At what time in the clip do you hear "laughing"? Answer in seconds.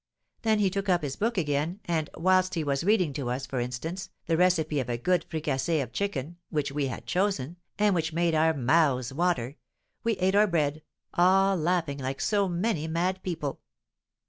11.55-11.99